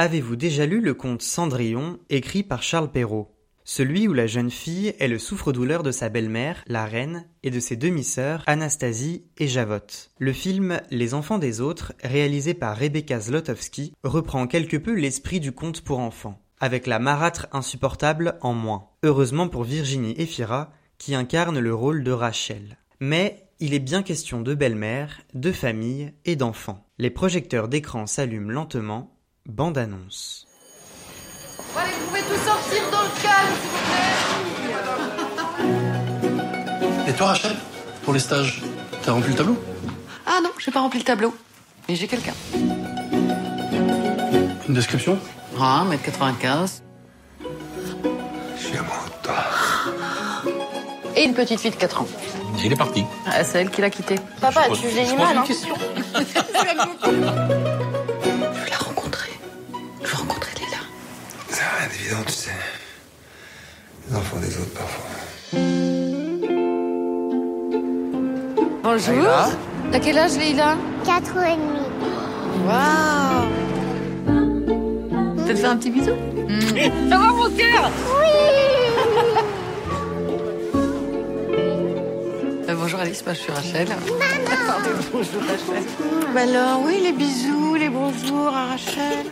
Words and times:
Avez-vous 0.00 0.34
déjà 0.34 0.64
lu 0.64 0.80
le 0.80 0.94
conte 0.94 1.20
Cendrillon, 1.20 1.98
écrit 2.08 2.42
par 2.42 2.62
Charles 2.62 2.90
Perrault? 2.90 3.30
Celui 3.64 4.08
où 4.08 4.14
la 4.14 4.26
jeune 4.26 4.50
fille 4.50 4.94
est 4.98 5.08
le 5.08 5.18
souffre-douleur 5.18 5.82
de 5.82 5.90
sa 5.90 6.08
belle-mère, 6.08 6.64
la 6.66 6.86
reine, 6.86 7.28
et 7.42 7.50
de 7.50 7.60
ses 7.60 7.76
demi-sœurs, 7.76 8.42
Anastasie 8.46 9.26
et 9.36 9.46
Javotte. 9.46 10.10
Le 10.18 10.32
film 10.32 10.80
Les 10.90 11.12
enfants 11.12 11.36
des 11.36 11.60
autres, 11.60 11.92
réalisé 12.02 12.54
par 12.54 12.78
Rebecca 12.78 13.20
Zlotowski, 13.20 13.92
reprend 14.02 14.46
quelque 14.46 14.78
peu 14.78 14.94
l'esprit 14.94 15.38
du 15.38 15.52
conte 15.52 15.82
pour 15.82 15.98
enfants, 15.98 16.40
avec 16.60 16.86
la 16.86 16.98
marâtre 16.98 17.48
insupportable 17.52 18.38
en 18.42 18.52
moins. 18.52 18.88
Heureusement 19.02 19.48
pour 19.48 19.64
Virginie 19.64 20.14
Efira, 20.18 20.70
qui 20.98 21.14
incarne 21.14 21.58
le 21.58 21.74
rôle 21.74 22.04
de 22.04 22.12
Rachel. 22.12 22.76
Mais 23.00 23.46
il 23.58 23.74
est 23.74 23.78
bien 23.78 24.02
question 24.02 24.40
de 24.42 24.54
belle-mère, 24.54 25.20
de 25.34 25.52
famille 25.52 26.12
et 26.24 26.36
d'enfants. 26.36 26.84
Les 26.98 27.10
projecteurs 27.10 27.68
d'écran 27.68 28.06
s'allument 28.06 28.50
lentement 28.50 29.16
Bande-annonce. 29.46 30.46
Allez, 31.76 31.92
vous 31.92 32.06
pouvez 32.08 32.20
tous 32.22 32.44
sortir 32.44 32.82
dans 32.92 33.02
le 33.02 33.08
calme, 33.22 33.54
s'il 33.60 33.70
vous 33.70 33.78
plaît. 37.04 37.10
Et 37.10 37.14
toi, 37.14 37.28
Rachel, 37.28 37.56
pour 38.04 38.12
les 38.12 38.20
stages, 38.20 38.62
t'as 39.02 39.12
rempli 39.12 39.30
le 39.30 39.36
tableau? 39.36 39.58
Ah 40.26 40.40
non, 40.42 40.50
j'ai 40.58 40.70
pas 40.70 40.80
rempli 40.80 40.98
le 40.98 41.04
tableau. 41.04 41.34
Mais 41.88 41.96
j'ai 41.96 42.06
quelqu'un. 42.06 42.34
Une 44.70 44.76
description 44.76 45.18
Ah, 45.60 45.84
1m95. 45.90 46.82
Je 48.56 48.64
suis 48.64 48.78
amoureux 48.78 49.08
de 49.08 49.26
toi. 49.26 49.34
Et 51.16 51.24
une 51.24 51.34
petite 51.34 51.58
fille 51.58 51.72
de 51.72 51.76
4 51.76 52.02
ans. 52.02 52.06
Il 52.64 52.72
est 52.72 52.76
parti. 52.76 53.04
Ah, 53.26 53.42
c'est 53.42 53.62
elle 53.62 53.70
qui 53.70 53.80
l'a 53.80 53.90
quitté. 53.90 54.14
Papa, 54.40 54.60
Je 54.68 54.74
tu 54.76 54.82
pose- 54.82 54.94
pose 54.94 55.14
mal, 55.18 55.32
une 55.32 55.38
hein 55.38 55.44
question. 55.44 55.74
Je 56.14 56.20
veux 57.10 58.70
la 58.70 58.76
rencontrer. 58.76 59.32
Je 60.04 60.08
veux 60.08 60.16
rencontrer 60.18 60.52
Léla. 60.54 60.76
C'est 61.48 61.62
rien 61.64 61.88
d'évident, 61.88 62.22
tu 62.28 62.32
sais. 62.32 62.50
Les 64.08 64.14
enfants 64.16 64.36
des 64.36 64.56
autres, 64.56 64.74
parfois. 64.74 65.10
Bonjour. 68.84 69.52
T'as 69.90 69.98
quel 69.98 70.16
âge, 70.16 70.36
Leïla 70.38 70.76
4 71.04 71.36
ans 71.38 71.42
et 71.42 71.56
demi. 71.56 71.80
Waouh 72.68 72.99
faire 75.60 75.70
un 75.70 75.76
petit 75.76 75.90
bisou 75.90 76.12
Ça 77.08 77.18
va, 77.18 77.26
mon 77.32 77.50
cœur 77.50 77.90
Euh, 82.68 82.74
bonjour 82.76 83.00
Alice, 83.00 83.24
moi 83.24 83.34
je 83.34 83.40
suis 83.40 83.52
Rachel. 83.52 83.88
Pardon, 84.66 84.90
bonjour 85.12 85.40
Rachel. 85.42 85.82
Bah 86.32 86.42
alors, 86.42 86.82
oui, 86.84 87.00
les 87.02 87.12
bisous, 87.12 87.74
les 87.74 87.88
bonjours 87.88 88.54
à 88.54 88.66
Rachel. 88.66 89.26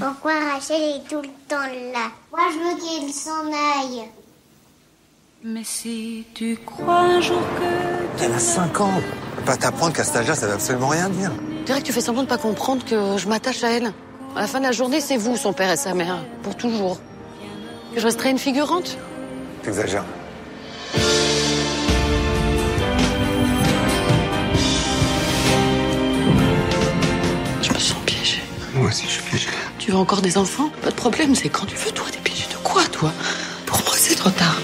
Pourquoi 0.00 0.32
Rachel 0.52 0.80
est 0.80 1.08
tout 1.08 1.20
le 1.20 1.28
temps 1.48 1.66
là? 1.92 2.10
Moi, 2.30 2.42
je 2.52 2.58
veux 2.58 2.76
qu'il 2.80 3.12
s'en 3.12 3.46
aille. 3.48 4.04
Mais 5.42 5.64
si 5.64 6.24
tu 6.34 6.56
crois 6.64 7.00
un 7.00 7.20
jour 7.20 7.42
que 7.58 8.24
Elle 8.24 8.32
a 8.32 8.38
5 8.38 8.80
ans. 8.80 9.00
Pas 9.44 9.56
t'apprendre 9.56 9.92
qu'à 9.92 10.04
cet 10.04 10.16
âge-là, 10.16 10.34
ça 10.34 10.46
veut 10.46 10.54
absolument 10.54 10.88
rien 10.88 11.08
dire. 11.10 11.32
Je 11.60 11.64
dirais 11.64 11.80
que 11.80 11.86
tu 11.86 11.92
fais 11.92 12.00
semblant 12.00 12.22
de 12.22 12.28
pas 12.28 12.38
comprendre 12.38 12.84
que 12.84 13.18
je 13.18 13.28
m'attache 13.28 13.62
à 13.64 13.70
elle. 13.72 13.92
À 14.36 14.40
la 14.40 14.46
fin 14.48 14.58
de 14.58 14.64
la 14.64 14.72
journée, 14.72 15.00
c'est 15.00 15.16
vous, 15.16 15.36
son 15.36 15.52
père 15.52 15.70
et 15.70 15.76
sa 15.76 15.94
mère, 15.94 16.18
pour 16.42 16.56
toujours. 16.56 16.98
Que 17.94 18.00
je 18.00 18.04
resterai 18.04 18.30
une 18.30 18.38
figurante? 18.38 18.98
T'exagères. 19.62 20.04
Je 27.62 27.72
me 27.72 27.78
sens 27.78 27.96
piégée. 28.04 28.42
Moi 28.74 28.88
aussi, 28.88 29.04
je 29.04 29.10
suis 29.10 29.22
piégé. 29.22 29.48
Tu 29.78 29.92
veux 29.92 29.98
encore 29.98 30.20
des 30.20 30.36
enfants? 30.36 30.68
Pas 30.82 30.90
de 30.90 30.96
problème, 30.96 31.36
c'est 31.36 31.48
quand 31.48 31.66
tu 31.66 31.76
veux, 31.76 31.92
toi. 31.92 32.06
Des 32.10 32.18
piégée 32.18 32.48
de 32.50 32.56
quoi, 32.64 32.82
toi? 32.90 33.12
Pour 33.66 33.78
moi, 33.84 33.94
c'est 33.94 34.16
trop 34.16 34.30
tard. 34.30 34.60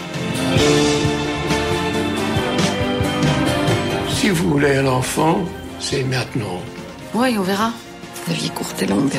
Si 4.09 4.31
vous 4.31 4.51
voulez 4.51 4.79
un 4.79 4.87
enfant, 4.89 5.39
c'est 5.79 6.03
maintenant. 6.03 6.61
Oui, 7.15 7.37
on 7.39 7.43
verra. 7.43 7.71
La 8.27 8.35
vie 8.35 8.47
est 8.47 8.55
courte 8.55 8.83
et 8.83 8.87
longue. 8.87 9.15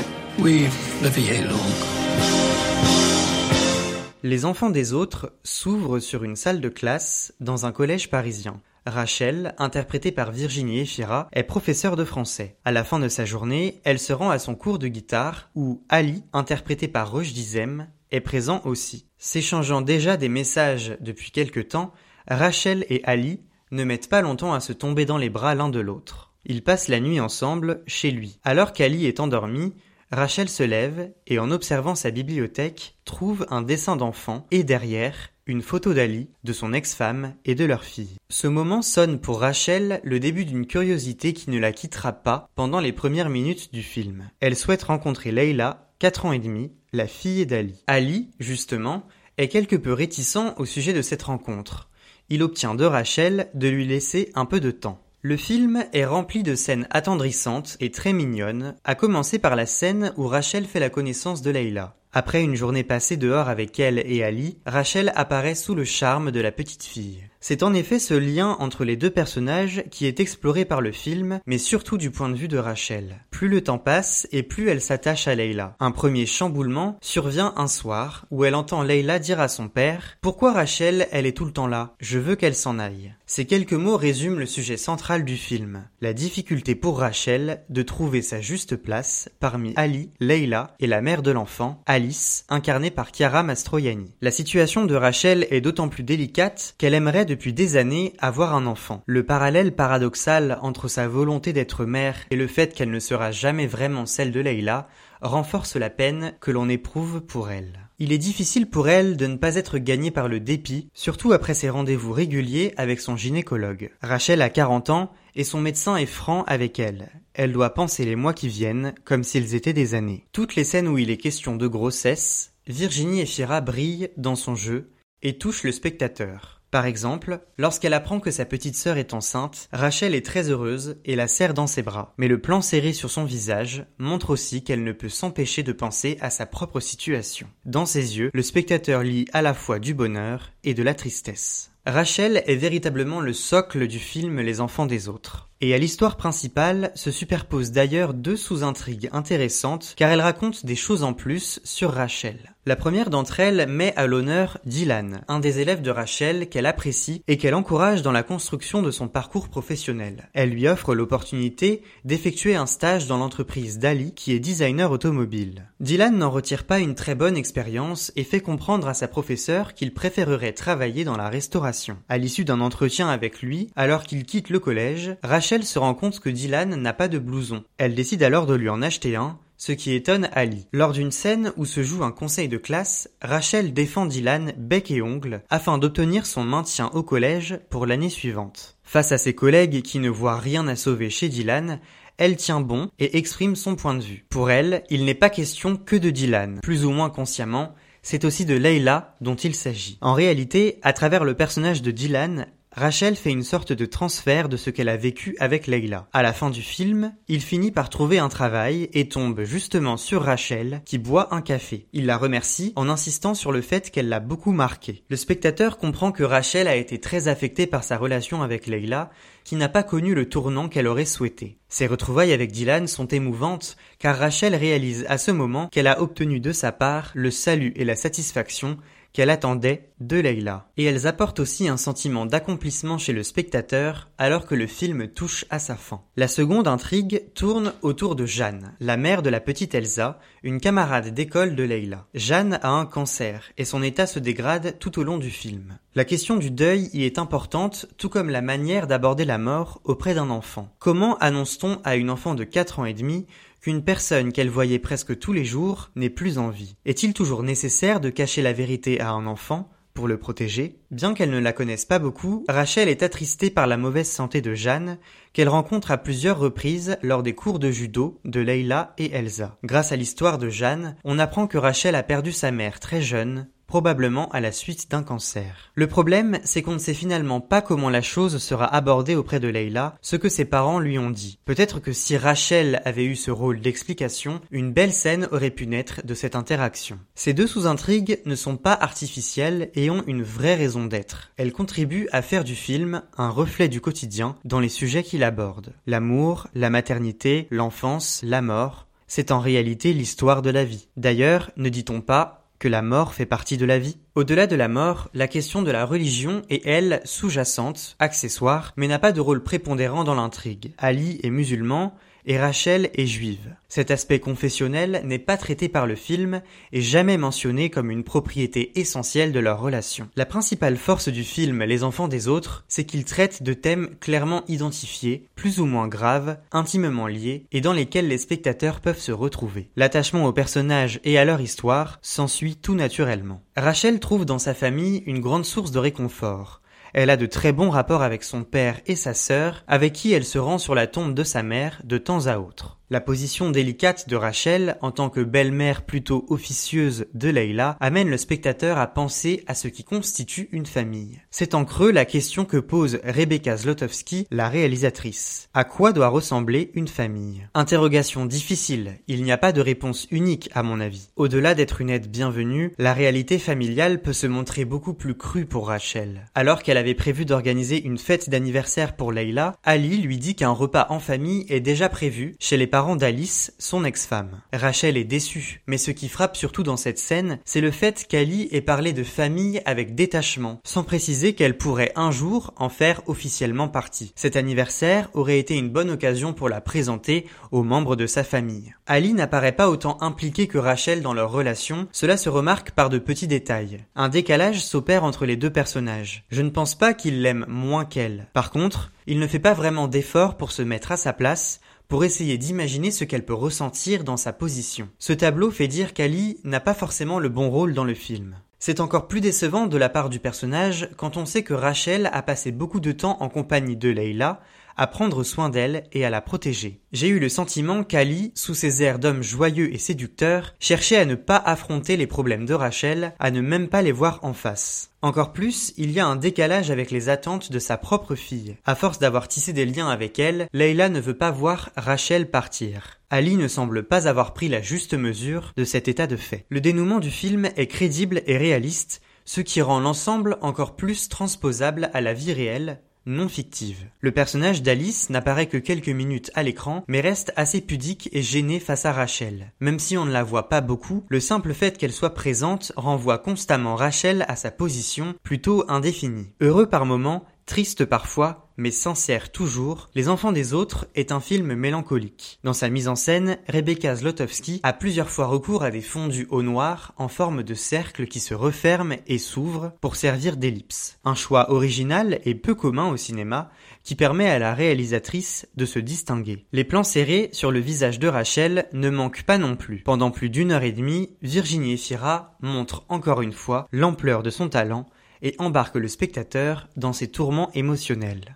Les 4.23 4.45
enfants 4.45 4.71
des 4.71 4.93
autres 4.93 5.33
s'ouvrent 5.43 5.99
sur 5.99 6.23
une 6.23 6.35
salle 6.35 6.61
de 6.61 6.69
classe 6.69 7.31
dans 7.39 7.67
un 7.67 7.71
collège 7.71 8.09
parisien. 8.09 8.59
Rachel, 8.87 9.53
interprétée 9.59 10.11
par 10.11 10.31
Virginie 10.31 10.79
Efira, 10.79 11.29
est 11.31 11.43
professeure 11.43 11.95
de 11.95 12.03
français. 12.03 12.55
À 12.65 12.71
la 12.71 12.83
fin 12.83 12.97
de 12.97 13.07
sa 13.07 13.23
journée, 13.23 13.81
elle 13.83 13.99
se 13.99 14.13
rend 14.13 14.31
à 14.31 14.39
son 14.39 14.55
cours 14.55 14.79
de 14.79 14.87
guitare 14.87 15.51
où 15.53 15.83
Ali, 15.89 16.23
interprété 16.33 16.87
par 16.87 17.11
Roche 17.11 17.33
Dizem, 17.33 17.87
est 18.09 18.21
présent 18.21 18.63
aussi. 18.65 19.05
S'échangeant 19.19 19.81
déjà 19.81 20.17
des 20.17 20.29
messages 20.29 20.97
depuis 21.01 21.29
quelque 21.29 21.59
temps, 21.59 21.93
Rachel 22.27 22.83
et 22.89 23.03
Ali 23.03 23.41
ne 23.69 23.83
mettent 23.83 24.09
pas 24.09 24.21
longtemps 24.21 24.53
à 24.53 24.59
se 24.59 24.73
tomber 24.73 25.05
dans 25.05 25.17
les 25.17 25.29
bras 25.29 25.53
l'un 25.53 25.69
de 25.69 25.79
l'autre. 25.79 26.33
Ils 26.45 26.63
passent 26.63 26.87
la 26.87 26.99
nuit 26.99 27.19
ensemble 27.19 27.83
chez 27.85 28.09
lui. 28.09 28.39
Alors 28.43 28.73
qu'Ali 28.73 29.05
est 29.05 29.19
endormi, 29.19 29.73
Rachel 30.11 30.49
se 30.49 30.63
lève 30.63 31.13
et 31.25 31.39
en 31.39 31.51
observant 31.51 31.95
sa 31.95 32.11
bibliothèque 32.11 32.97
trouve 33.05 33.45
un 33.49 33.61
dessin 33.61 33.95
d'enfant 33.95 34.45
et 34.51 34.63
derrière 34.63 35.29
une 35.45 35.61
photo 35.61 35.93
d'Ali, 35.93 36.29
de 36.43 36.53
son 36.53 36.73
ex-femme 36.73 37.35
et 37.45 37.55
de 37.55 37.65
leur 37.65 37.83
fille. 37.83 38.17
Ce 38.29 38.47
moment 38.47 38.81
sonne 38.81 39.19
pour 39.19 39.39
Rachel 39.39 40.01
le 40.03 40.19
début 40.19 40.43
d'une 40.43 40.67
curiosité 40.67 41.33
qui 41.33 41.49
ne 41.49 41.59
la 41.59 41.71
quittera 41.71 42.11
pas 42.11 42.49
pendant 42.55 42.79
les 42.79 42.91
premières 42.91 43.29
minutes 43.29 43.73
du 43.73 43.83
film. 43.83 44.29
Elle 44.41 44.57
souhaite 44.57 44.83
rencontrer 44.83 45.31
Leila, 45.31 45.93
4 45.99 46.25
ans 46.25 46.31
et 46.33 46.39
demi, 46.39 46.71
la 46.91 47.07
fille 47.07 47.45
d'Ali. 47.45 47.81
Ali, 47.87 48.31
justement, 48.39 49.07
est 49.37 49.47
quelque 49.47 49.77
peu 49.77 49.93
réticent 49.93 50.55
au 50.57 50.65
sujet 50.65 50.93
de 50.93 51.01
cette 51.01 51.23
rencontre. 51.23 51.89
Il 52.29 52.43
obtient 52.43 52.75
de 52.75 52.85
Rachel 52.85 53.49
de 53.53 53.67
lui 53.67 53.85
laisser 53.85 54.31
un 54.35 54.45
peu 54.45 54.59
de 54.59 54.71
temps. 54.71 55.01
Le 55.23 55.37
film 55.37 55.85
est 55.93 56.05
rempli 56.05 56.41
de 56.41 56.55
scènes 56.55 56.87
attendrissantes 56.89 57.77
et 57.79 57.91
très 57.91 58.11
mignonnes, 58.11 58.75
à 58.83 58.95
commencer 58.95 59.37
par 59.37 59.55
la 59.55 59.67
scène 59.67 60.13
où 60.17 60.25
Rachel 60.25 60.65
fait 60.65 60.79
la 60.79 60.89
connaissance 60.89 61.43
de 61.43 61.51
Leila. 61.51 61.95
Après 62.11 62.43
une 62.43 62.55
journée 62.55 62.83
passée 62.83 63.17
dehors 63.17 63.47
avec 63.47 63.79
elle 63.79 63.99
et 63.99 64.23
Ali, 64.23 64.57
Rachel 64.65 65.11
apparaît 65.15 65.53
sous 65.53 65.75
le 65.75 65.85
charme 65.85 66.31
de 66.31 66.39
la 66.39 66.51
petite 66.51 66.83
fille. 66.83 67.30
C'est 67.43 67.63
en 67.63 67.73
effet 67.73 67.97
ce 67.97 68.13
lien 68.13 68.55
entre 68.59 68.85
les 68.85 68.95
deux 68.95 69.09
personnages 69.09 69.83
qui 69.89 70.05
est 70.05 70.19
exploré 70.19 70.63
par 70.63 70.79
le 70.79 70.91
film, 70.91 71.39
mais 71.47 71.57
surtout 71.57 71.97
du 71.97 72.11
point 72.11 72.29
de 72.29 72.35
vue 72.35 72.47
de 72.47 72.59
Rachel. 72.59 73.25
Plus 73.31 73.47
le 73.47 73.61
temps 73.61 73.79
passe 73.79 74.27
et 74.31 74.43
plus 74.43 74.69
elle 74.69 74.79
s'attache 74.79 75.27
à 75.27 75.33
Leila. 75.33 75.75
Un 75.79 75.89
premier 75.89 76.27
chamboulement 76.27 76.99
survient 77.01 77.53
un 77.57 77.67
soir 77.67 78.27
où 78.29 78.45
elle 78.45 78.53
entend 78.53 78.83
Leila 78.83 79.17
dire 79.17 79.39
à 79.39 79.47
son 79.47 79.69
père 79.69 80.17
Pourquoi 80.21 80.53
Rachel, 80.53 81.07
elle 81.11 81.25
est 81.25 81.35
tout 81.35 81.45
le 81.45 81.51
temps 81.51 81.65
là? 81.65 81.95
Je 81.99 82.19
veux 82.19 82.35
qu'elle 82.35 82.53
s'en 82.53 82.77
aille. 82.77 83.15
Ces 83.25 83.45
quelques 83.45 83.73
mots 83.73 83.97
résument 83.97 84.37
le 84.37 84.45
sujet 84.45 84.77
central 84.77 85.25
du 85.25 85.35
film. 85.35 85.87
La 85.99 86.13
difficulté 86.13 86.75
pour 86.75 86.99
Rachel 86.99 87.63
de 87.69 87.81
trouver 87.81 88.21
sa 88.21 88.39
juste 88.39 88.75
place 88.75 89.29
parmi 89.39 89.73
Ali, 89.77 90.11
Leila 90.19 90.75
et 90.79 90.85
la 90.85 91.01
mère 91.01 91.23
de 91.23 91.31
l'enfant, 91.31 91.81
Alice, 91.87 92.45
incarnée 92.49 92.91
par 92.91 93.09
Chiara 93.11 93.41
Mastroianni. 93.41 94.11
La 94.21 94.29
situation 94.29 94.85
de 94.85 94.93
Rachel 94.93 95.47
est 95.49 95.61
d'autant 95.61 95.89
plus 95.89 96.03
délicate 96.03 96.75
qu'elle 96.77 96.93
aimerait 96.93 97.25
des 97.35 97.77
années 97.77 98.13
avoir 98.19 98.55
un 98.55 98.65
enfant. 98.65 99.03
Le 99.05 99.25
parallèle 99.25 99.75
paradoxal 99.75 100.57
entre 100.61 100.87
sa 100.87 101.07
volonté 101.07 101.53
d'être 101.53 101.85
mère 101.85 102.17
et 102.31 102.35
le 102.35 102.47
fait 102.47 102.73
qu'elle 102.73 102.91
ne 102.91 102.99
sera 102.99 103.31
jamais 103.31 103.67
vraiment 103.67 104.05
celle 104.05 104.31
de 104.31 104.39
Leila 104.39 104.87
renforce 105.21 105.75
la 105.75 105.89
peine 105.89 106.33
que 106.39 106.51
l'on 106.51 106.69
éprouve 106.69 107.21
pour 107.21 107.51
elle. 107.51 107.79
Il 107.99 108.11
est 108.11 108.17
difficile 108.17 108.67
pour 108.67 108.89
elle 108.89 109.15
de 109.15 109.27
ne 109.27 109.35
pas 109.35 109.57
être 109.57 109.77
gagnée 109.77 110.09
par 110.09 110.27
le 110.27 110.39
dépit, 110.39 110.89
surtout 110.93 111.33
après 111.33 111.53
ses 111.53 111.69
rendez-vous 111.69 112.11
réguliers 112.13 112.73
avec 112.75 112.99
son 112.99 113.15
gynécologue. 113.15 113.91
Rachel 114.01 114.41
a 114.41 114.49
40 114.49 114.89
ans 114.89 115.11
et 115.35 115.43
son 115.43 115.61
médecin 115.61 115.97
est 115.97 116.07
franc 116.07 116.43
avec 116.45 116.79
elle. 116.79 117.09
Elle 117.35 117.53
doit 117.53 117.75
penser 117.75 118.03
les 118.03 118.15
mois 118.15 118.33
qui 118.33 118.47
viennent 118.47 118.95
comme 119.05 119.23
s'ils 119.23 119.53
étaient 119.53 119.73
des 119.73 119.93
années. 119.93 120.25
Toutes 120.31 120.55
les 120.55 120.63
scènes 120.63 120.87
où 120.87 120.97
il 120.97 121.11
est 121.11 121.17
question 121.17 121.55
de 121.55 121.67
grossesse, 121.67 122.53
Virginie 122.67 123.21
Efira 123.21 123.61
brille 123.61 124.09
dans 124.17 124.35
son 124.35 124.55
jeu 124.55 124.89
et 125.21 125.37
touche 125.37 125.63
le 125.63 125.71
spectateur. 125.71 126.60
Par 126.71 126.85
exemple, 126.85 127.41
lorsqu'elle 127.57 127.93
apprend 127.93 128.21
que 128.21 128.31
sa 128.31 128.45
petite 128.45 128.77
sœur 128.77 128.97
est 128.97 129.13
enceinte, 129.13 129.67
Rachel 129.73 130.15
est 130.15 130.25
très 130.25 130.49
heureuse 130.49 130.95
et 131.03 131.17
la 131.17 131.27
serre 131.27 131.53
dans 131.53 131.67
ses 131.67 131.81
bras. 131.81 132.13
Mais 132.17 132.29
le 132.29 132.39
plan 132.39 132.61
serré 132.61 132.93
sur 132.93 133.11
son 133.11 133.25
visage 133.25 133.85
montre 133.97 134.29
aussi 134.29 134.63
qu'elle 134.63 134.85
ne 134.85 134.93
peut 134.93 135.09
s'empêcher 135.09 135.63
de 135.63 135.73
penser 135.73 136.17
à 136.21 136.29
sa 136.29 136.45
propre 136.45 136.79
situation. 136.79 137.47
Dans 137.65 137.85
ses 137.85 138.17
yeux, 138.17 138.31
le 138.33 138.41
spectateur 138.41 139.03
lit 139.03 139.25
à 139.33 139.41
la 139.41 139.53
fois 139.53 139.79
du 139.79 139.93
bonheur 139.93 140.53
et 140.63 140.73
de 140.73 140.81
la 140.81 140.93
tristesse. 140.93 141.71
Rachel 141.85 142.41
est 142.47 142.55
véritablement 142.55 143.19
le 143.19 143.33
socle 143.33 143.87
du 143.87 143.99
film 143.99 144.39
Les 144.39 144.61
enfants 144.61 144.85
des 144.85 145.09
autres. 145.09 145.50
Et 145.63 145.75
à 145.75 145.77
l'histoire 145.77 146.17
principale 146.17 146.91
se 146.95 147.11
superposent 147.11 147.71
d'ailleurs 147.71 148.15
deux 148.15 148.35
sous-intrigues 148.35 149.09
intéressantes 149.13 149.93
car 149.95 150.09
elles 150.09 150.19
racontent 150.19 150.57
des 150.63 150.75
choses 150.75 151.03
en 151.03 151.13
plus 151.13 151.59
sur 151.63 151.91
Rachel. 151.91 152.55
La 152.67 152.75
première 152.75 153.09
d'entre 153.09 153.39
elles 153.39 153.67
met 153.67 153.91
à 153.95 154.05
l'honneur 154.05 154.59
Dylan, 154.65 155.23
un 155.27 155.39
des 155.39 155.61
élèves 155.61 155.81
de 155.81 155.89
Rachel 155.89 156.47
qu'elle 156.47 156.67
apprécie 156.67 157.23
et 157.27 157.37
qu'elle 157.37 157.55
encourage 157.55 158.03
dans 158.03 158.11
la 158.11 158.21
construction 158.21 158.83
de 158.83 158.91
son 158.91 159.07
parcours 159.07 159.49
professionnel. 159.49 160.29
Elle 160.33 160.51
lui 160.51 160.67
offre 160.67 160.93
l'opportunité 160.93 161.81
d'effectuer 162.05 162.55
un 162.55 162.67
stage 162.67 163.07
dans 163.07 163.17
l'entreprise 163.17 163.79
d'Ali 163.79 164.13
qui 164.13 164.33
est 164.33 164.39
designer 164.39 164.91
automobile. 164.91 165.69
Dylan 165.79 166.15
n'en 166.15 166.29
retire 166.29 166.65
pas 166.65 166.77
une 166.77 166.93
très 166.93 167.15
bonne 167.15 167.35
expérience 167.35 168.11
et 168.15 168.23
fait 168.23 168.41
comprendre 168.41 168.87
à 168.87 168.93
sa 168.93 169.07
professeure 169.07 169.73
qu'il 169.73 169.91
préférerait 169.91 170.53
travailler 170.53 171.03
dans 171.03 171.17
la 171.17 171.29
restauration. 171.29 171.97
À 172.09 172.19
l'issue 172.19 172.45
d'un 172.45 172.61
entretien 172.61 173.09
avec 173.09 173.41
lui, 173.41 173.71
alors 173.75 174.03
qu'il 174.03 174.23
quitte 174.23 174.51
le 174.51 174.59
collège, 174.59 175.15
Rachel 175.23 175.50
se 175.59 175.77
rend 175.77 175.93
compte 175.93 176.19
que 176.19 176.29
Dylan 176.29 176.75
n'a 176.75 176.93
pas 176.93 177.07
de 177.09 177.19
blouson. 177.19 177.63
Elle 177.77 177.95
décide 177.95 178.23
alors 178.23 178.45
de 178.45 178.55
lui 178.55 178.69
en 178.69 178.81
acheter 178.81 179.15
un 179.15 179.37
ce 179.57 179.73
qui 179.73 179.93
étonne 179.93 180.27
Ali. 180.33 180.65
Lors 180.73 180.91
d'une 180.91 181.11
scène 181.11 181.53
où 181.55 181.65
se 181.65 181.83
joue 181.83 182.03
un 182.03 182.11
conseil 182.11 182.47
de 182.47 182.57
classe, 182.57 183.11
Rachel 183.21 183.73
défend 183.73 184.07
Dylan 184.07 184.53
bec 184.57 184.89
et 184.89 185.03
ongle 185.03 185.43
afin 185.51 185.77
d'obtenir 185.77 186.25
son 186.25 186.43
maintien 186.43 186.89
au 186.95 187.03
collège 187.03 187.59
pour 187.69 187.85
l'année 187.85 188.09
suivante. 188.09 188.77
Face 188.83 189.11
à 189.11 189.19
ses 189.19 189.35
collègues 189.35 189.83
qui 189.83 189.99
ne 189.99 190.09
voient 190.09 190.39
rien 190.39 190.67
à 190.67 190.75
sauver 190.75 191.11
chez 191.11 191.29
Dylan, 191.29 191.79
elle 192.17 192.37
tient 192.37 192.59
bon 192.59 192.89
et 192.97 193.17
exprime 193.17 193.55
son 193.55 193.75
point 193.75 193.93
de 193.93 194.03
vue. 194.03 194.25
Pour 194.29 194.49
elle, 194.49 194.83
il 194.89 195.05
n'est 195.05 195.13
pas 195.13 195.29
question 195.29 195.75
que 195.75 195.95
de 195.95 196.09
Dylan. 196.09 196.59
Plus 196.61 196.83
ou 196.83 196.89
moins 196.89 197.11
consciemment, 197.11 197.75
c'est 198.01 198.25
aussi 198.25 198.45
de 198.45 198.55
Leila 198.55 199.15
dont 199.21 199.35
il 199.35 199.53
s'agit. 199.53 199.99
En 200.01 200.13
réalité, 200.13 200.79
à 200.81 200.91
travers 200.91 201.23
le 201.23 201.35
personnage 201.35 201.83
de 201.83 201.91
Dylan, 201.91 202.47
Rachel 202.73 203.17
fait 203.17 203.31
une 203.31 203.43
sorte 203.43 203.73
de 203.73 203.85
transfert 203.85 204.47
de 204.47 204.55
ce 204.55 204.69
qu'elle 204.69 204.87
a 204.87 204.95
vécu 204.95 205.35
avec 205.39 205.67
Leila. 205.67 206.07
À 206.13 206.21
la 206.21 206.31
fin 206.31 206.49
du 206.49 206.61
film, 206.61 207.13
il 207.27 207.41
finit 207.41 207.69
par 207.69 207.89
trouver 207.89 208.17
un 208.17 208.29
travail 208.29 208.89
et 208.93 209.09
tombe 209.09 209.43
justement 209.43 209.97
sur 209.97 210.23
Rachel 210.23 210.81
qui 210.85 210.97
boit 210.97 211.35
un 211.35 211.41
café. 211.41 211.87
Il 211.91 212.05
la 212.05 212.15
remercie 212.15 212.71
en 212.77 212.87
insistant 212.87 213.33
sur 213.33 213.51
le 213.51 213.59
fait 213.59 213.91
qu'elle 213.91 214.07
l'a 214.07 214.21
beaucoup 214.21 214.53
marqué. 214.53 215.03
Le 215.09 215.17
spectateur 215.17 215.79
comprend 215.79 216.13
que 216.13 216.23
Rachel 216.23 216.69
a 216.69 216.77
été 216.77 216.97
très 216.97 217.27
affectée 217.27 217.67
par 217.67 217.83
sa 217.83 217.97
relation 217.97 218.41
avec 218.41 218.67
Leila 218.67 219.11
qui 219.43 219.57
n'a 219.57 219.67
pas 219.67 219.83
connu 219.83 220.15
le 220.15 220.29
tournant 220.29 220.69
qu'elle 220.69 220.87
aurait 220.87 221.03
souhaité. 221.03 221.57
Ses 221.67 221.87
retrouvailles 221.87 222.31
avec 222.31 222.53
Dylan 222.53 222.87
sont 222.87 223.07
émouvantes 223.07 223.75
car 223.99 224.17
Rachel 224.17 224.55
réalise 224.55 225.05
à 225.09 225.17
ce 225.17 225.31
moment 225.31 225.67
qu'elle 225.67 225.87
a 225.87 226.01
obtenu 226.01 226.39
de 226.39 226.53
sa 226.53 226.71
part 226.71 227.11
le 227.15 227.31
salut 227.31 227.73
et 227.75 227.83
la 227.83 227.97
satisfaction 227.97 228.77
qu'elle 229.13 229.29
attendait 229.29 229.89
de 229.99 230.17
Leila. 230.17 230.67
Et 230.77 230.83
elles 230.83 231.07
apportent 231.07 231.39
aussi 231.39 231.67
un 231.67 231.77
sentiment 231.77 232.25
d'accomplissement 232.25 232.97
chez 232.97 233.13
le 233.13 233.23
spectateur 233.23 234.09
alors 234.17 234.45
que 234.45 234.55
le 234.55 234.67
film 234.67 235.07
touche 235.07 235.45
à 235.49 235.59
sa 235.59 235.75
fin. 235.75 236.01
La 236.17 236.27
seconde 236.27 236.67
intrigue 236.67 237.23
tourne 237.33 237.73
autour 237.81 238.15
de 238.15 238.25
Jeanne, 238.25 238.73
la 238.79 238.97
mère 238.97 239.21
de 239.21 239.29
la 239.29 239.39
petite 239.39 239.75
Elsa, 239.75 240.19
une 240.43 240.59
camarade 240.59 241.13
d'école 241.13 241.55
de 241.55 241.63
Leila. 241.63 242.07
Jeanne 242.13 242.59
a 242.61 242.69
un 242.69 242.85
cancer 242.85 243.51
et 243.57 243.65
son 243.65 243.83
état 243.83 244.07
se 244.07 244.19
dégrade 244.19 244.77
tout 244.79 244.99
au 244.99 245.03
long 245.03 245.17
du 245.17 245.29
film. 245.29 245.77
La 245.93 246.05
question 246.05 246.37
du 246.37 246.51
deuil 246.51 246.89
y 246.93 247.03
est 247.03 247.19
importante, 247.19 247.85
tout 247.97 248.07
comme 248.09 248.29
la 248.29 248.41
manière 248.41 248.87
d'aborder 248.87 249.25
la 249.25 249.37
mort 249.37 249.81
auprès 249.83 250.15
d'un 250.15 250.29
enfant. 250.29 250.73
Comment 250.79 251.17
annonce-t-on 251.17 251.79
à 251.83 251.95
une 251.95 252.09
enfant 252.09 252.33
de 252.33 252.45
4 252.45 252.79
ans 252.79 252.85
et 252.85 252.93
demi 252.93 253.27
qu'une 253.61 253.83
personne 253.83 254.31
qu'elle 254.31 254.49
voyait 254.49 254.79
presque 254.79 255.17
tous 255.17 255.33
les 255.33 255.45
jours 255.45 255.91
n'est 255.95 256.09
plus 256.09 256.37
en 256.37 256.49
vie. 256.49 256.75
Est-il 256.85 257.13
toujours 257.13 257.43
nécessaire 257.43 257.99
de 257.99 258.09
cacher 258.09 258.41
la 258.41 258.53
vérité 258.53 258.99
à 258.99 259.11
un 259.11 259.25
enfant 259.27 259.69
pour 259.93 260.07
le 260.07 260.17
protéger? 260.17 260.79
Bien 260.89 261.13
qu'elle 261.13 261.29
ne 261.29 261.39
la 261.39 261.53
connaisse 261.53 261.85
pas 261.85 261.99
beaucoup, 261.99 262.43
Rachel 262.47 262.89
est 262.89 263.03
attristée 263.03 263.49
par 263.49 263.67
la 263.67 263.77
mauvaise 263.77 264.09
santé 264.09 264.41
de 264.41 264.53
Jeanne, 264.53 264.97
qu'elle 265.33 265.49
rencontre 265.49 265.91
à 265.91 265.97
plusieurs 265.97 266.39
reprises 266.39 266.97
lors 267.03 267.23
des 267.23 267.35
cours 267.35 267.59
de 267.59 267.71
judo 267.71 268.19
de 268.25 268.39
Leila 268.39 268.93
et 268.97 269.11
Elsa. 269.11 269.57
Grâce 269.63 269.91
à 269.91 269.95
l'histoire 269.95 270.37
de 270.37 270.49
Jeanne, 270.49 270.95
on 271.03 271.19
apprend 271.19 271.45
que 271.47 271.57
Rachel 271.57 271.95
a 271.95 272.03
perdu 272.03 272.31
sa 272.31 272.51
mère 272.51 272.79
très 272.79 273.01
jeune, 273.01 273.47
probablement 273.71 274.27
à 274.31 274.41
la 274.41 274.51
suite 274.51 274.91
d'un 274.91 275.01
cancer. 275.01 275.71
Le 275.75 275.87
problème, 275.87 276.39
c'est 276.43 276.61
qu'on 276.61 276.73
ne 276.73 276.77
sait 276.77 276.93
finalement 276.93 277.39
pas 277.39 277.61
comment 277.61 277.89
la 277.89 278.01
chose 278.01 278.37
sera 278.39 278.65
abordée 278.65 279.15
auprès 279.15 279.39
de 279.39 279.47
Leila, 279.47 279.95
ce 280.01 280.17
que 280.17 280.27
ses 280.27 280.43
parents 280.43 280.79
lui 280.79 280.99
ont 280.99 281.09
dit. 281.09 281.39
Peut-être 281.45 281.79
que 281.79 281.93
si 281.93 282.17
Rachel 282.17 282.81
avait 282.83 283.05
eu 283.05 283.15
ce 283.15 283.31
rôle 283.31 283.61
d'explication, 283.61 284.41
une 284.51 284.73
belle 284.73 284.91
scène 284.91 285.29
aurait 285.31 285.51
pu 285.51 285.67
naître 285.67 286.05
de 286.05 286.13
cette 286.13 286.35
interaction. 286.35 286.99
Ces 287.15 287.31
deux 287.31 287.47
sous-intrigues 287.47 288.19
ne 288.25 288.35
sont 288.35 288.57
pas 288.57 288.73
artificielles 288.73 289.71
et 289.73 289.89
ont 289.89 290.03
une 290.05 290.21
vraie 290.21 290.55
raison 290.55 290.85
d'être. 290.85 291.31
Elles 291.37 291.53
contribuent 291.53 292.09
à 292.11 292.21
faire 292.21 292.43
du 292.43 292.55
film 292.55 293.03
un 293.17 293.29
reflet 293.29 293.69
du 293.69 293.79
quotidien 293.79 294.35
dans 294.43 294.59
les 294.59 294.67
sujets 294.67 295.03
qu'il 295.03 295.23
aborde. 295.23 295.71
L'amour, 295.87 296.49
la 296.55 296.69
maternité, 296.69 297.47
l'enfance, 297.51 298.19
la 298.25 298.41
mort, 298.41 298.87
c'est 299.07 299.31
en 299.31 299.39
réalité 299.39 299.93
l'histoire 299.93 300.41
de 300.41 300.49
la 300.49 300.63
vie. 300.63 300.87
D'ailleurs, 300.95 301.51
ne 301.55 301.67
dit-on 301.67 301.99
pas 301.99 302.40
que 302.61 302.67
la 302.67 302.83
mort 302.83 303.15
fait 303.15 303.25
partie 303.25 303.57
de 303.57 303.65
la 303.65 303.79
vie 303.79 303.97
Au-delà 304.13 304.45
de 304.45 304.55
la 304.55 304.67
mort, 304.67 305.09
la 305.15 305.27
question 305.27 305.63
de 305.63 305.71
la 305.71 305.83
religion 305.83 306.43
est, 306.47 306.63
elle, 306.67 307.01
sous-jacente, 307.05 307.95
accessoire, 307.97 308.71
mais 308.77 308.87
n'a 308.87 308.99
pas 308.99 309.11
de 309.11 309.19
rôle 309.19 309.41
prépondérant 309.41 310.03
dans 310.03 310.13
l'intrigue. 310.13 310.75
Ali 310.77 311.19
est 311.23 311.31
musulman, 311.31 311.95
et 312.25 312.37
Rachel 312.37 312.89
est 312.95 313.05
juive. 313.05 313.55
Cet 313.69 313.91
aspect 313.91 314.19
confessionnel 314.19 315.01
n'est 315.05 315.19
pas 315.19 315.37
traité 315.37 315.69
par 315.69 315.87
le 315.87 315.95
film 315.95 316.41
et 316.73 316.81
jamais 316.81 317.17
mentionné 317.17 317.69
comme 317.69 317.89
une 317.89 318.03
propriété 318.03 318.77
essentielle 318.79 319.31
de 319.31 319.39
leur 319.39 319.61
relation. 319.61 320.09
La 320.15 320.25
principale 320.25 320.77
force 320.77 321.09
du 321.09 321.23
film 321.23 321.63
Les 321.63 321.83
enfants 321.83 322.07
des 322.07 322.27
autres, 322.27 322.65
c'est 322.67 322.85
qu'il 322.85 323.05
traite 323.05 323.43
de 323.43 323.53
thèmes 323.53 323.95
clairement 323.99 324.43
identifiés, 324.47 325.27
plus 325.35 325.59
ou 325.59 325.65
moins 325.65 325.87
graves, 325.87 326.37
intimement 326.51 327.07
liés 327.07 327.45
et 327.51 327.61
dans 327.61 327.73
lesquels 327.73 328.07
les 328.07 328.17
spectateurs 328.17 328.81
peuvent 328.81 328.99
se 328.99 329.11
retrouver. 329.11 329.69
L'attachement 329.75 330.25
aux 330.25 330.33
personnages 330.33 330.99
et 331.03 331.17
à 331.17 331.25
leur 331.25 331.41
histoire 331.41 331.99
s'ensuit 332.01 332.55
tout 332.55 332.75
naturellement. 332.75 333.41
Rachel 333.55 333.99
trouve 333.99 334.25
dans 334.25 334.39
sa 334.39 334.53
famille 334.53 335.03
une 335.05 335.19
grande 335.19 335.45
source 335.45 335.71
de 335.71 335.79
réconfort. 335.79 336.60
Elle 336.93 337.09
a 337.09 337.17
de 337.17 337.25
très 337.25 337.51
bons 337.53 337.69
rapports 337.69 338.01
avec 338.01 338.23
son 338.23 338.43
père 338.43 338.81
et 338.85 338.95
sa 338.95 339.13
sœur, 339.13 339.63
avec 339.67 339.93
qui 339.93 340.11
elle 340.11 340.25
se 340.25 340.39
rend 340.39 340.57
sur 340.57 340.75
la 340.75 340.87
tombe 340.87 341.13
de 341.13 341.23
sa 341.23 341.43
mère 341.43 341.81
de 341.83 341.97
temps 341.97 342.27
à 342.27 342.37
autre. 342.37 342.80
La 342.91 342.99
position 342.99 343.51
délicate 343.51 344.09
de 344.09 344.17
Rachel, 344.17 344.75
en 344.81 344.91
tant 344.91 345.09
que 345.09 345.21
belle-mère 345.21 345.83
plutôt 345.83 346.25
officieuse 346.27 347.05
de 347.13 347.29
Leila, 347.29 347.77
amène 347.79 348.09
le 348.09 348.17
spectateur 348.17 348.77
à 348.77 348.87
penser 348.87 349.45
à 349.47 349.55
ce 349.55 349.69
qui 349.69 349.85
constitue 349.85 350.49
une 350.51 350.65
famille. 350.65 351.21
C'est 351.29 351.55
en 351.55 351.63
creux 351.63 351.93
la 351.93 352.03
question 352.03 352.43
que 352.43 352.57
pose 352.57 352.99
Rebecca 353.05 353.55
Zlotowski, 353.55 354.27
la 354.29 354.49
réalisatrice. 354.49 355.47
À 355.53 355.63
quoi 355.63 355.93
doit 355.93 356.09
ressembler 356.09 356.69
une 356.73 356.89
famille? 356.89 357.47
Interrogation 357.53 358.25
difficile, 358.25 358.95
il 359.07 359.23
n'y 359.23 359.31
a 359.31 359.37
pas 359.37 359.53
de 359.53 359.61
réponse 359.61 360.05
unique 360.11 360.49
à 360.53 360.61
mon 360.61 360.81
avis. 360.81 361.07
Au-delà 361.15 361.55
d'être 361.55 361.79
une 361.79 361.91
aide 361.91 362.11
bienvenue, 362.11 362.73
la 362.77 362.93
réalité 362.93 363.39
familiale 363.39 364.01
peut 364.01 364.11
se 364.11 364.27
montrer 364.27 364.65
beaucoup 364.65 364.95
plus 364.95 365.15
crue 365.15 365.45
pour 365.45 365.69
Rachel. 365.69 366.27
Alors 366.35 366.61
qu'elle 366.61 366.75
avait 366.75 366.93
prévu 366.93 367.23
d'organiser 367.23 367.81
une 367.81 367.97
fête 367.97 368.29
d'anniversaire 368.29 368.97
pour 368.97 369.13
Leila, 369.13 369.55
Ali 369.63 369.99
lui 369.99 370.17
dit 370.17 370.35
qu'un 370.35 370.51
repas 370.51 370.87
en 370.89 370.99
famille 370.99 371.45
est 371.47 371.61
déjà 371.61 371.87
prévu 371.87 372.35
chez 372.37 372.57
les 372.57 372.67
parents 372.67 372.80
d'Alice, 372.81 373.53
son 373.59 373.85
ex-femme. 373.85 374.41
Rachel 374.51 374.97
est 374.97 375.03
déçue, 375.03 375.61
mais 375.67 375.77
ce 375.77 375.91
qui 375.91 376.09
frappe 376.09 376.35
surtout 376.35 376.63
dans 376.63 376.77
cette 376.77 376.97
scène, 376.97 377.39
c'est 377.45 377.61
le 377.61 377.69
fait 377.69 378.05
qu'Ali 378.07 378.49
ait 378.51 378.61
parlé 378.61 378.91
de 378.91 379.03
famille 379.03 379.61
avec 379.65 379.93
détachement, 379.93 380.59
sans 380.63 380.83
préciser 380.83 381.33
qu'elle 381.33 381.57
pourrait 381.57 381.91
un 381.95 382.09
jour 382.11 382.53
en 382.57 382.69
faire 382.69 383.01
officiellement 383.05 383.67
partie. 383.67 384.13
Cet 384.15 384.35
anniversaire 384.35 385.09
aurait 385.13 385.39
été 385.39 385.55
une 385.55 385.69
bonne 385.69 385.91
occasion 385.91 386.33
pour 386.33 386.49
la 386.49 386.59
présenter 386.59 387.27
aux 387.51 387.63
membres 387.63 387.95
de 387.95 388.07
sa 388.07 388.23
famille. 388.23 388.73
Ali 388.87 389.13
n'apparaît 389.13 389.51
pas 389.51 389.69
autant 389.69 389.97
impliqué 390.01 390.47
que 390.47 390.57
Rachel 390.57 391.01
dans 391.01 391.13
leur 391.13 391.31
relation, 391.31 391.87
cela 391.91 392.17
se 392.17 392.29
remarque 392.29 392.71
par 392.71 392.89
de 392.89 392.97
petits 392.97 393.27
détails. 393.27 393.85
Un 393.95 394.09
décalage 394.09 394.65
s'opère 394.65 395.03
entre 395.03 395.25
les 395.25 395.35
deux 395.35 395.51
personnages. 395.51 396.25
Je 396.31 396.41
ne 396.41 396.49
pense 396.49 396.73
pas 396.73 396.95
qu'il 396.95 397.21
l'aime 397.21 397.45
moins 397.47 397.85
qu'elle. 397.85 398.27
Par 398.33 398.49
contre, 398.49 398.91
il 399.07 399.19
ne 399.19 399.27
fait 399.27 399.39
pas 399.39 399.53
vraiment 399.53 399.87
d'effort 399.87 400.37
pour 400.37 400.51
se 400.51 400.61
mettre 400.61 400.91
à 400.91 400.97
sa 400.97 401.13
place, 401.13 401.59
pour 401.91 402.05
essayer 402.05 402.37
d'imaginer 402.37 402.89
ce 402.89 403.03
qu'elle 403.03 403.25
peut 403.25 403.33
ressentir 403.33 404.05
dans 404.05 404.15
sa 404.15 404.31
position. 404.31 404.87
Ce 404.97 405.11
tableau 405.11 405.51
fait 405.51 405.67
dire 405.67 405.93
qu'Ali 405.93 406.37
n'a 406.45 406.61
pas 406.61 406.73
forcément 406.73 407.19
le 407.19 407.27
bon 407.27 407.49
rôle 407.49 407.73
dans 407.73 407.83
le 407.83 407.93
film. 407.93 408.37
C'est 408.59 408.79
encore 408.79 409.09
plus 409.09 409.19
décevant 409.19 409.67
de 409.67 409.75
la 409.75 409.89
part 409.89 410.09
du 410.09 410.19
personnage 410.19 410.87
quand 410.95 411.17
on 411.17 411.25
sait 411.25 411.43
que 411.43 411.53
Rachel 411.53 412.09
a 412.13 412.21
passé 412.21 412.53
beaucoup 412.53 412.79
de 412.79 412.93
temps 412.93 413.17
en 413.19 413.27
compagnie 413.27 413.75
de 413.75 413.89
Leila, 413.89 414.39
à 414.77 414.87
prendre 414.87 415.23
soin 415.23 415.49
d'elle 415.49 415.83
et 415.91 416.05
à 416.05 416.09
la 416.09 416.21
protéger. 416.21 416.81
J'ai 416.91 417.07
eu 417.07 417.19
le 417.19 417.29
sentiment 417.29 417.83
qu'Ali, 417.83 418.31
sous 418.35 418.53
ses 418.53 418.83
airs 418.83 418.99
d'homme 418.99 419.23
joyeux 419.23 419.73
et 419.73 419.77
séducteur, 419.77 420.53
cherchait 420.59 420.97
à 420.97 421.05
ne 421.05 421.15
pas 421.15 421.37
affronter 421.37 421.97
les 421.97 422.07
problèmes 422.07 422.45
de 422.45 422.53
Rachel, 422.53 423.13
à 423.19 423.31
ne 423.31 423.41
même 423.41 423.67
pas 423.67 423.81
les 423.81 423.91
voir 423.91 424.19
en 424.23 424.33
face. 424.33 424.91
Encore 425.03 425.33
plus, 425.33 425.73
il 425.77 425.91
y 425.91 425.99
a 425.99 426.05
un 426.05 426.15
décalage 426.15 426.69
avec 426.69 426.91
les 426.91 427.09
attentes 427.09 427.51
de 427.51 427.59
sa 427.59 427.77
propre 427.77 428.13
fille. 428.15 428.57
À 428.65 428.75
force 428.75 428.99
d'avoir 428.99 429.27
tissé 429.27 429.51
des 429.51 429.65
liens 429.65 429.89
avec 429.89 430.19
elle, 430.19 430.47
Leila 430.53 430.89
ne 430.89 430.99
veut 430.99 431.17
pas 431.17 431.31
voir 431.31 431.71
Rachel 431.75 432.29
partir. 432.29 432.99
Ali 433.09 433.35
ne 433.35 433.47
semble 433.47 433.83
pas 433.83 434.07
avoir 434.07 434.33
pris 434.33 434.47
la 434.47 434.61
juste 434.61 434.93
mesure 434.93 435.53
de 435.57 435.63
cet 435.63 435.87
état 435.87 436.07
de 436.07 436.17
fait. 436.17 436.45
Le 436.49 436.61
dénouement 436.61 436.99
du 436.99 437.09
film 437.09 437.49
est 437.57 437.67
crédible 437.67 438.21
et 438.27 438.37
réaliste, 438.37 439.01
ce 439.25 439.41
qui 439.41 439.61
rend 439.61 439.79
l'ensemble 439.79 440.37
encore 440.41 440.75
plus 440.75 441.09
transposable 441.09 441.89
à 441.93 442.01
la 442.01 442.13
vie 442.13 442.33
réelle, 442.33 442.81
non 443.05 443.27
fictive. 443.27 443.85
Le 443.99 444.11
personnage 444.11 444.61
d'Alice 444.61 445.09
n'apparaît 445.09 445.47
que 445.47 445.57
quelques 445.57 445.89
minutes 445.89 446.31
à 446.35 446.43
l'écran, 446.43 446.83
mais 446.87 447.01
reste 447.01 447.33
assez 447.35 447.61
pudique 447.61 448.09
et 448.11 448.21
gêné 448.21 448.59
face 448.59 448.85
à 448.85 448.91
Rachel. 448.91 449.51
Même 449.59 449.79
si 449.79 449.97
on 449.97 450.05
ne 450.05 450.11
la 450.11 450.23
voit 450.23 450.49
pas 450.49 450.61
beaucoup, 450.61 451.03
le 451.09 451.19
simple 451.19 451.53
fait 451.53 451.77
qu'elle 451.77 451.91
soit 451.91 452.13
présente 452.13 452.71
renvoie 452.75 453.17
constamment 453.17 453.75
Rachel 453.75 454.25
à 454.27 454.35
sa 454.35 454.51
position 454.51 455.15
plutôt 455.23 455.65
indéfinie. 455.67 456.33
Heureux 456.41 456.67
par 456.67 456.85
moments, 456.85 457.25
Triste 457.51 457.83
parfois, 457.85 458.50
mais 458.61 458.71
sincère 458.71 459.31
toujours, 459.31 459.89
Les 459.95 460.07
Enfants 460.07 460.31
des 460.31 460.53
Autres 460.53 460.85
est 460.93 461.11
un 461.11 461.19
film 461.19 461.55
mélancolique. 461.55 462.39
Dans 462.43 462.53
sa 462.53 462.69
mise 462.69 462.87
en 462.87 462.95
scène, 462.95 463.39
Rebecca 463.49 463.95
Zlotowski 463.95 464.59
a 464.61 464.71
plusieurs 464.71 465.09
fois 465.09 465.25
recours 465.25 465.63
à 465.63 465.71
des 465.71 465.81
fondus 465.81 466.27
au 466.29 466.43
noir 466.43 466.93
en 466.97 467.07
forme 467.07 467.41
de 467.41 467.55
cercle 467.55 468.05
qui 468.05 468.19
se 468.19 468.35
referment 468.35 468.97
et 469.07 469.17
s'ouvrent 469.17 469.71
pour 469.81 469.95
servir 469.95 470.37
d'ellipse. 470.37 470.99
Un 471.03 471.15
choix 471.15 471.51
original 471.51 472.19
et 472.23 472.35
peu 472.35 472.53
commun 472.53 472.89
au 472.91 472.97
cinéma 472.97 473.49
qui 473.83 473.95
permet 473.95 474.29
à 474.29 474.37
la 474.37 474.53
réalisatrice 474.53 475.47
de 475.55 475.65
se 475.65 475.79
distinguer. 475.79 476.45
Les 476.51 476.63
plans 476.63 476.83
serrés 476.83 477.29
sur 477.33 477.51
le 477.51 477.59
visage 477.59 477.97
de 477.97 478.07
Rachel 478.07 478.67
ne 478.73 478.91
manquent 478.91 479.23
pas 479.23 479.39
non 479.39 479.55
plus. 479.55 479.81
Pendant 479.83 480.11
plus 480.11 480.29
d'une 480.29 480.51
heure 480.51 480.61
et 480.61 480.71
demie, 480.71 481.09
Virginie 481.23 481.73
Efira 481.73 482.35
montre 482.41 482.85
encore 482.89 483.23
une 483.23 483.33
fois 483.33 483.67
l'ampleur 483.71 484.21
de 484.21 484.29
son 484.29 484.49
talent 484.49 484.85
et 485.21 485.35
embarque 485.39 485.75
le 485.75 485.87
spectateur 485.87 486.67
dans 486.75 486.93
ses 486.93 487.09
tourments 487.09 487.51
émotionnels. 487.53 488.35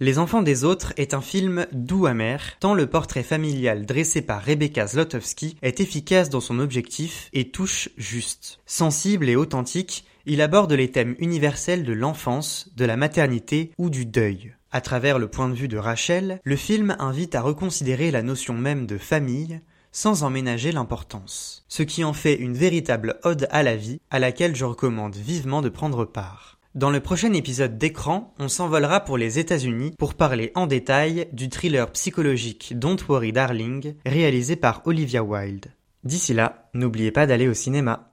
Les 0.00 0.18
enfants 0.18 0.42
des 0.42 0.64
autres 0.64 0.92
est 0.96 1.14
un 1.14 1.20
film 1.20 1.66
doux 1.70 2.06
amer, 2.06 2.56
tant 2.58 2.74
le 2.74 2.88
portrait 2.88 3.22
familial 3.22 3.86
dressé 3.86 4.20
par 4.20 4.42
Rebecca 4.42 4.88
Zlotowski 4.88 5.56
est 5.62 5.78
efficace 5.78 6.28
dans 6.28 6.40
son 6.40 6.58
objectif 6.58 7.28
et 7.32 7.50
touche 7.50 7.88
juste. 7.96 8.58
Sensible 8.66 9.28
et 9.28 9.36
authentique, 9.36 10.04
il 10.26 10.40
aborde 10.40 10.72
les 10.72 10.90
thèmes 10.90 11.14
universels 11.20 11.84
de 11.84 11.92
l'enfance, 11.92 12.68
de 12.76 12.84
la 12.84 12.96
maternité 12.96 13.70
ou 13.78 13.90
du 13.90 14.04
deuil. 14.04 14.56
À 14.72 14.80
travers 14.80 15.20
le 15.20 15.28
point 15.28 15.48
de 15.48 15.54
vue 15.54 15.68
de 15.68 15.76
Rachel, 15.76 16.40
le 16.42 16.56
film 16.56 16.96
invite 16.98 17.36
à 17.36 17.40
reconsidérer 17.40 18.10
la 18.10 18.22
notion 18.22 18.54
même 18.54 18.86
de 18.86 18.98
famille, 18.98 19.60
sans 19.92 20.24
en 20.24 20.30
ménager 20.30 20.72
l'importance. 20.72 21.64
Ce 21.68 21.82
qui 21.82 22.02
en 22.02 22.12
fait 22.12 22.34
une 22.34 22.54
véritable 22.54 23.20
ode 23.22 23.46
à 23.50 23.62
la 23.62 23.76
vie, 23.76 24.00
à 24.10 24.18
laquelle 24.18 24.56
je 24.56 24.64
recommande 24.64 25.14
vivement 25.14 25.62
de 25.62 25.68
prendre 25.68 26.04
part. 26.04 26.58
Dans 26.74 26.90
le 26.90 27.00
prochain 27.00 27.34
épisode 27.34 27.76
d'écran, 27.76 28.32
on 28.38 28.48
s'envolera 28.48 29.00
pour 29.00 29.18
les 29.18 29.38
États-Unis 29.38 29.94
pour 29.98 30.14
parler 30.14 30.52
en 30.54 30.66
détail 30.66 31.28
du 31.32 31.50
thriller 31.50 31.90
psychologique 31.92 32.72
Don't 32.76 32.96
Worry 33.08 33.32
Darling, 33.32 33.94
réalisé 34.06 34.56
par 34.56 34.80
Olivia 34.86 35.22
Wilde. 35.22 35.66
D'ici 36.04 36.32
là, 36.32 36.70
n'oubliez 36.72 37.12
pas 37.12 37.26
d'aller 37.26 37.46
au 37.46 37.54
cinéma. 37.54 38.11